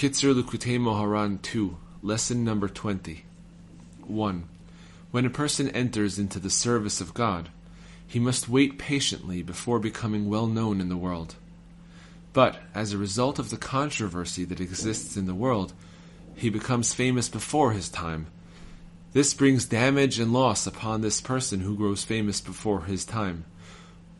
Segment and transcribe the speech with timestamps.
[0.00, 3.22] Kitzur Likutei Moharan 2, Lesson number 20.
[4.06, 4.48] 1.
[5.10, 7.50] When a person enters into the service of God,
[8.06, 11.34] he must wait patiently before becoming well known in the world.
[12.32, 15.74] But, as a result of the controversy that exists in the world,
[16.34, 18.28] he becomes famous before his time.
[19.12, 23.44] This brings damage and loss upon this person who grows famous before his time.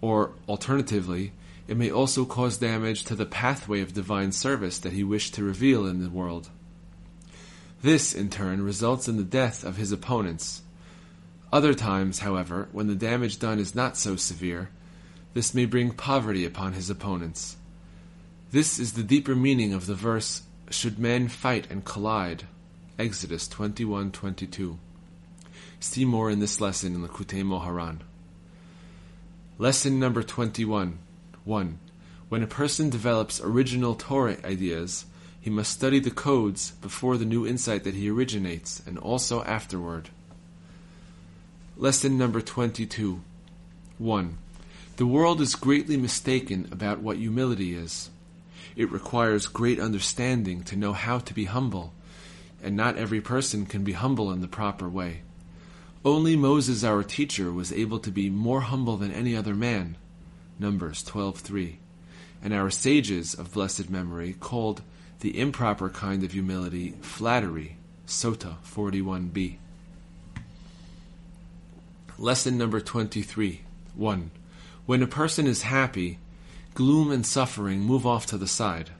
[0.00, 1.32] Or, alternatively,
[1.68, 5.44] it may also cause damage to the pathway of divine service that he wished to
[5.44, 6.50] reveal in the world.
[7.82, 10.62] This, in turn, results in the death of his opponents.
[11.52, 14.70] Other times, however, when the damage done is not so severe,
[15.32, 17.56] this may bring poverty upon his opponents.
[18.50, 22.44] This is the deeper meaning of the verse, Should men fight and collide?
[22.98, 24.78] Exodus 21:22.
[25.80, 28.00] See more in this lesson in the Likutei Moharan.
[29.60, 30.98] Lesson number 21.
[31.44, 31.78] 1.
[32.30, 35.04] When a person develops original Torah ideas,
[35.38, 40.08] he must study the codes before the new insight that he originates, and also afterward.
[41.76, 43.20] Lesson number 22.
[43.98, 44.38] 1.
[44.96, 48.08] The world is greatly mistaken about what humility is.
[48.76, 51.92] It requires great understanding to know how to be humble,
[52.62, 55.20] and not every person can be humble in the proper way.
[56.02, 59.98] Only Moses, our teacher, was able to be more humble than any other man.
[60.58, 61.78] Numbers 12:3,
[62.42, 64.80] and our sages of blessed memory called
[65.20, 67.76] the improper kind of humility flattery.
[68.06, 69.58] Sota 41b.
[72.16, 73.60] Lesson number 23.
[73.94, 74.30] 1.
[74.86, 76.18] When a person is happy,
[76.74, 78.90] gloom and suffering move off to the side.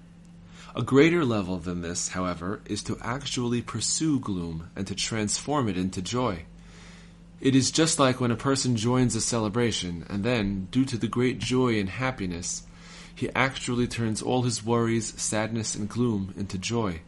[0.76, 5.78] A greater level than this, however, is to actually pursue gloom and to transform it
[5.78, 6.44] into joy.
[7.41, 11.08] It is just like when a person joins a celebration, and then, due to the
[11.08, 12.64] great joy and happiness,
[13.14, 17.00] he actually turns all his worries, sadness, and gloom into joy.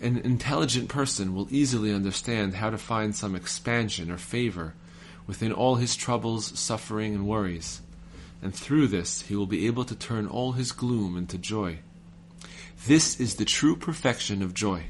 [0.00, 4.74] An intelligent person will easily understand how to find some expansion or favor
[5.26, 7.80] within all his troubles, suffering, and worries,
[8.42, 11.78] and through this he will be able to turn all his gloom into joy.
[12.86, 14.84] This is the true perfection of joy.